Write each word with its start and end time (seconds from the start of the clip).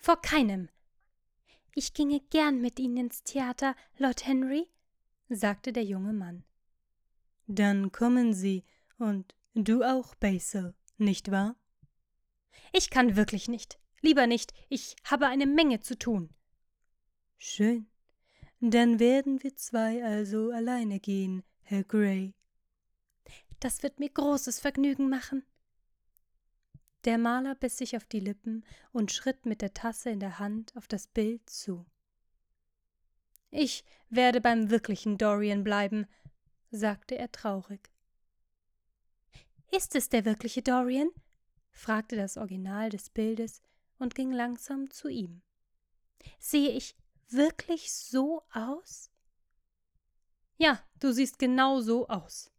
vor 0.00 0.20
keinem. 0.20 0.68
Ich 1.74 1.94
ginge 1.94 2.20
gern 2.30 2.60
mit 2.60 2.78
Ihnen 2.78 2.96
ins 2.96 3.22
Theater, 3.22 3.76
Lord 3.98 4.26
Henry, 4.26 4.68
sagte 5.28 5.72
der 5.72 5.84
junge 5.84 6.12
Mann. 6.12 6.44
Dann 7.46 7.92
kommen 7.92 8.32
Sie, 8.32 8.64
und 8.98 9.34
du 9.54 9.82
auch, 9.82 10.14
Basil, 10.16 10.74
nicht 10.98 11.30
wahr? 11.30 11.56
Ich 12.72 12.90
kann 12.90 13.16
wirklich 13.16 13.48
nicht. 13.48 13.78
Lieber 14.00 14.26
nicht, 14.26 14.52
ich 14.68 14.96
habe 15.04 15.26
eine 15.26 15.46
Menge 15.46 15.80
zu 15.80 15.98
tun. 15.98 16.30
Schön. 17.38 17.86
Dann 18.60 18.98
werden 18.98 19.42
wir 19.42 19.56
zwei 19.56 20.04
also 20.04 20.50
alleine 20.50 21.00
gehen, 21.00 21.42
Herr 21.62 21.84
Gray. 21.84 22.34
Das 23.60 23.82
wird 23.82 23.98
mir 23.98 24.10
großes 24.10 24.60
Vergnügen 24.60 25.08
machen. 25.08 25.44
Der 27.04 27.16
Maler 27.16 27.54
biss 27.54 27.78
sich 27.78 27.96
auf 27.96 28.04
die 28.04 28.20
Lippen 28.20 28.64
und 28.92 29.10
schritt 29.10 29.46
mit 29.46 29.62
der 29.62 29.72
Tasse 29.72 30.10
in 30.10 30.20
der 30.20 30.38
Hand 30.38 30.76
auf 30.76 30.86
das 30.86 31.06
Bild 31.06 31.48
zu. 31.48 31.86
Ich 33.50 33.84
werde 34.10 34.40
beim 34.40 34.70
wirklichen 34.70 35.18
Dorian 35.18 35.64
bleiben, 35.64 36.06
sagte 36.70 37.16
er 37.16 37.32
traurig. 37.32 37.90
Ist 39.72 39.94
es 39.94 40.08
der 40.08 40.24
wirkliche 40.24 40.62
Dorian? 40.62 41.10
fragte 41.70 42.16
das 42.16 42.36
Original 42.36 42.90
des 42.90 43.10
Bildes 43.10 43.62
und 43.98 44.14
ging 44.14 44.32
langsam 44.32 44.90
zu 44.90 45.08
ihm. 45.08 45.42
Sehe 46.38 46.70
ich 46.70 46.96
wirklich 47.28 47.92
so 47.92 48.42
aus? 48.52 49.10
Ja, 50.58 50.82
du 50.98 51.12
siehst 51.12 51.38
genau 51.38 51.80
so 51.80 52.08
aus. 52.08 52.50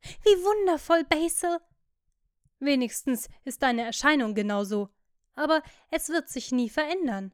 Wie 0.00 0.42
wundervoll, 0.42 1.04
Basil! 1.04 1.58
Wenigstens 2.60 3.28
ist 3.44 3.62
deine 3.62 3.82
Erscheinung 3.82 4.34
genau 4.34 4.64
so, 4.64 4.90
aber 5.34 5.62
es 5.90 6.10
wird 6.10 6.28
sich 6.28 6.52
nie 6.52 6.68
verändern, 6.68 7.32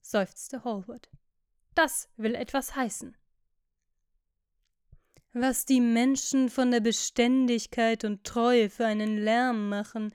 seufzte 0.00 0.64
Hallwood. 0.64 1.08
Das 1.74 2.08
will 2.16 2.34
etwas 2.34 2.74
heißen. 2.74 3.16
Was 5.32 5.66
die 5.66 5.80
Menschen 5.80 6.48
von 6.48 6.70
der 6.70 6.80
Beständigkeit 6.80 8.04
und 8.04 8.24
Treue 8.24 8.70
für 8.70 8.86
einen 8.86 9.18
Lärm 9.18 9.68
machen, 9.68 10.12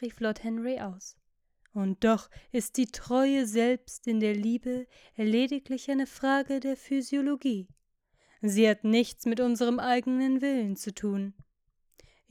rief 0.00 0.20
Lord 0.20 0.44
Henry 0.44 0.80
aus. 0.80 1.16
Und 1.72 2.04
doch 2.04 2.30
ist 2.52 2.76
die 2.76 2.86
Treue 2.86 3.46
selbst 3.46 4.06
in 4.06 4.20
der 4.20 4.34
Liebe 4.34 4.86
lediglich 5.16 5.90
eine 5.90 6.06
Frage 6.06 6.60
der 6.60 6.76
Physiologie. 6.76 7.68
Sie 8.42 8.68
hat 8.68 8.84
nichts 8.84 9.26
mit 9.26 9.40
unserem 9.40 9.80
eigenen 9.80 10.40
Willen 10.40 10.76
zu 10.76 10.94
tun. 10.94 11.34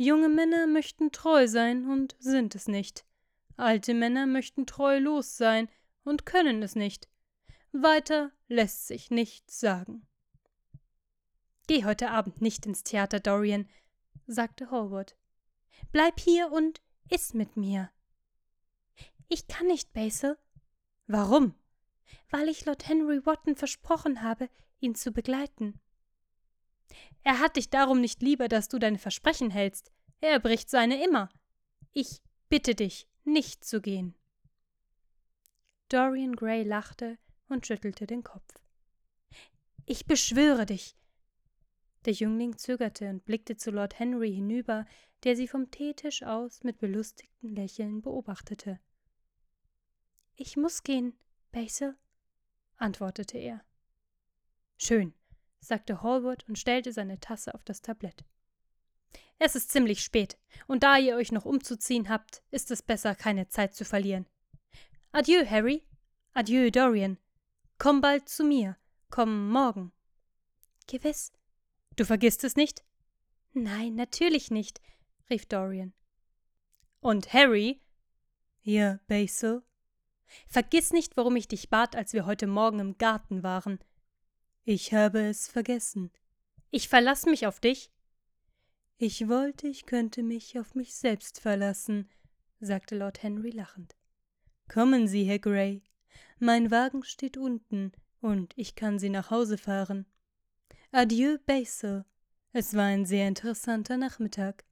Junge 0.03 0.27
Männer 0.27 0.67
möchten 0.67 1.13
treu 1.13 1.47
sein 1.47 1.85
und 1.89 2.17
sind 2.19 2.55
es 2.55 2.67
nicht. 2.67 3.05
Alte 3.55 3.93
Männer 3.93 4.25
möchten 4.25 4.65
treulos 4.65 5.37
sein 5.37 5.69
und 6.03 6.25
können 6.25 6.61
es 6.61 6.75
nicht. 6.75 7.07
Weiter 7.71 8.33
lässt 8.49 8.87
sich 8.87 9.11
nichts 9.11 9.61
sagen. 9.61 10.05
Geh 11.67 11.85
heute 11.85 12.11
Abend 12.11 12.41
nicht 12.41 12.65
ins 12.65 12.83
Theater, 12.83 13.21
Dorian, 13.21 13.69
sagte 14.27 14.71
Hallward. 14.71 15.15
Bleib 15.93 16.19
hier 16.19 16.51
und 16.51 16.81
iss 17.09 17.33
mit 17.33 17.55
mir. 17.55 17.89
Ich 19.29 19.47
kann 19.47 19.67
nicht, 19.67 19.93
Basil. 19.93 20.37
Warum? 21.07 21.55
Weil 22.29 22.49
ich 22.49 22.65
Lord 22.65 22.89
Henry 22.89 23.25
Wotton 23.25 23.55
versprochen 23.55 24.21
habe, 24.21 24.49
ihn 24.81 24.95
zu 24.95 25.13
begleiten. 25.13 25.79
Er 27.23 27.39
hat 27.39 27.55
dich 27.55 27.69
darum 27.69 28.01
nicht 28.01 28.21
lieber, 28.21 28.47
dass 28.47 28.67
du 28.67 28.79
deine 28.79 28.99
Versprechen 28.99 29.51
hältst. 29.51 29.91
Er 30.21 30.39
bricht 30.39 30.69
seine 30.69 31.03
immer. 31.03 31.29
Ich 31.93 32.21
bitte 32.49 32.75
dich, 32.75 33.07
nicht 33.23 33.65
zu 33.65 33.81
gehen. 33.81 34.15
Dorian 35.89 36.35
Gray 36.35 36.63
lachte 36.63 37.17
und 37.49 37.67
schüttelte 37.67 38.07
den 38.07 38.23
Kopf. 38.23 38.59
Ich 39.85 40.05
beschwöre 40.05 40.65
dich. 40.65 40.95
Der 42.05 42.13
Jüngling 42.13 42.57
zögerte 42.57 43.09
und 43.09 43.25
blickte 43.25 43.57
zu 43.57 43.71
Lord 43.71 43.99
Henry 43.99 44.33
hinüber, 44.33 44.85
der 45.23 45.35
sie 45.35 45.47
vom 45.47 45.71
Teetisch 45.71 46.23
aus 46.23 46.63
mit 46.63 46.79
belustigtem 46.79 47.53
Lächeln 47.53 48.01
beobachtete. 48.01 48.79
Ich 50.35 50.57
muss 50.57 50.83
gehen, 50.83 51.13
Basil, 51.51 51.95
antwortete 52.77 53.37
er. 53.37 53.63
Schön, 54.77 55.13
sagte 55.63 56.03
Hallward 56.03 56.47
und 56.47 56.57
stellte 56.57 56.91
seine 56.91 57.19
Tasse 57.19 57.53
auf 57.53 57.63
das 57.63 57.81
Tablett. 57.81 58.23
Es 59.39 59.55
ist 59.55 59.71
ziemlich 59.71 60.03
spät, 60.03 60.37
und 60.67 60.83
da 60.83 60.97
ihr 60.97 61.15
euch 61.15 61.31
noch 61.31 61.45
umzuziehen 61.45 62.09
habt, 62.09 62.43
ist 62.51 62.71
es 62.71 62.81
besser, 62.81 63.15
keine 63.15 63.47
Zeit 63.49 63.75
zu 63.75 63.85
verlieren. 63.85 64.25
Adieu, 65.11 65.45
Harry. 65.45 65.83
Adieu, 66.33 66.69
Dorian. 66.69 67.17
Komm 67.77 68.01
bald 68.01 68.29
zu 68.29 68.43
mir. 68.43 68.77
Komm 69.09 69.49
morgen. 69.49 69.91
Gewiss. 70.87 71.31
Du 71.95 72.05
vergisst 72.05 72.43
es 72.43 72.55
nicht? 72.55 72.83
Nein, 73.53 73.95
natürlich 73.95 74.49
nicht, 74.49 74.81
rief 75.29 75.45
Dorian. 75.45 75.93
Und 76.99 77.33
Harry? 77.33 77.81
Ja, 78.63 78.99
Basil? 79.07 79.61
Vergiss 80.47 80.91
nicht, 80.91 81.15
warum 81.17 81.35
ich 81.35 81.47
dich 81.47 81.69
bat, 81.69 81.95
als 81.95 82.13
wir 82.13 82.25
heute 82.25 82.47
Morgen 82.47 82.79
im 82.79 82.97
Garten 82.97 83.43
waren. 83.43 83.79
Ich 84.65 84.93
habe 84.93 85.19
es 85.19 85.49
vergessen. 85.49 86.09
Ich 86.71 86.87
verlasse 86.87 87.29
mich 87.29 87.45
auf 87.47 87.59
dich? 87.59 87.91
Ich 88.97 89.27
wollte, 89.27 89.67
ich 89.67 89.85
könnte 89.85 90.23
mich 90.23 90.57
auf 90.57 90.73
mich 90.73 90.95
selbst 90.95 91.41
verlassen, 91.41 92.09
sagte 92.61 92.97
Lord 92.97 93.21
Henry 93.21 93.49
lachend. 93.49 93.97
Kommen 94.69 95.09
Sie, 95.09 95.25
Herr 95.25 95.39
Gray. 95.39 95.83
Mein 96.39 96.71
Wagen 96.71 97.03
steht 97.03 97.37
unten, 97.37 97.91
und 98.21 98.53
ich 98.55 98.75
kann 98.75 98.99
Sie 98.99 99.09
nach 99.09 99.31
Hause 99.31 99.57
fahren. 99.57 100.05
Adieu, 100.93 101.37
Basil. 101.45 102.05
Es 102.53 102.73
war 102.73 102.85
ein 102.85 103.05
sehr 103.05 103.27
interessanter 103.27 103.97
Nachmittag. 103.97 104.63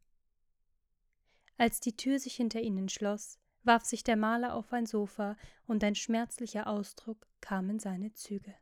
Als 1.58 1.82
die 1.82 1.98
Tür 1.98 2.18
sich 2.18 2.36
hinter 2.36 2.62
ihnen 2.62 2.88
schloss, 2.88 3.40
warf 3.64 3.84
sich 3.84 4.04
der 4.04 4.16
Maler 4.16 4.56
auf 4.56 4.72
ein 4.72 4.86
Sofa, 4.86 5.36
und 5.68 5.84
ein 5.84 5.96
schmerzlicher 5.96 6.68
Ausdruck 6.68 7.28
kam 7.42 7.70
in 7.70 7.80
seine 7.80 8.14
Züge. 8.14 8.56